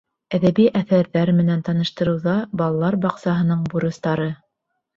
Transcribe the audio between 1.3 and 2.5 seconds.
менән таныштырыуҙа